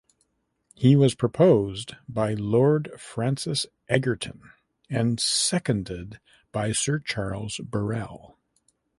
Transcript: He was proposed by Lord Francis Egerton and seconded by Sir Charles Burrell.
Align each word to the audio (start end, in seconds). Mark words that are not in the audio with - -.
He 0.73 0.95
was 0.95 1.13
proposed 1.13 1.93
by 2.09 2.33
Lord 2.33 2.89
Francis 2.97 3.67
Egerton 3.87 4.41
and 4.89 5.19
seconded 5.19 6.19
by 6.51 6.71
Sir 6.71 6.97
Charles 6.97 7.59
Burrell. 7.63 8.35